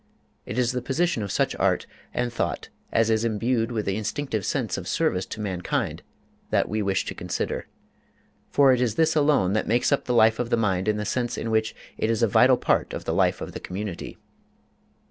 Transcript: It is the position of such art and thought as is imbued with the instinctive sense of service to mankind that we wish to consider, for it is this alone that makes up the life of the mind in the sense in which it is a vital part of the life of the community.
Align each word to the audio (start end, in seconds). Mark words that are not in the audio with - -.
It 0.47 0.57
is 0.57 0.71
the 0.71 0.81
position 0.81 1.21
of 1.21 1.31
such 1.31 1.55
art 1.57 1.85
and 2.11 2.33
thought 2.33 2.69
as 2.91 3.11
is 3.11 3.23
imbued 3.23 3.71
with 3.71 3.85
the 3.85 3.97
instinctive 3.97 4.43
sense 4.47 4.75
of 4.75 4.87
service 4.87 5.27
to 5.27 5.39
mankind 5.39 6.01
that 6.49 6.67
we 6.67 6.81
wish 6.81 7.05
to 7.05 7.13
consider, 7.13 7.67
for 8.49 8.73
it 8.73 8.81
is 8.81 8.95
this 8.95 9.15
alone 9.15 9.53
that 9.53 9.67
makes 9.67 9.91
up 9.91 10.05
the 10.05 10.15
life 10.15 10.39
of 10.39 10.49
the 10.49 10.57
mind 10.57 10.87
in 10.87 10.97
the 10.97 11.05
sense 11.05 11.37
in 11.37 11.51
which 11.51 11.75
it 11.99 12.09
is 12.09 12.23
a 12.23 12.27
vital 12.27 12.57
part 12.57 12.93
of 12.93 13.05
the 13.05 13.13
life 13.13 13.41
of 13.41 13.51
the 13.51 13.59
community. 13.59 14.17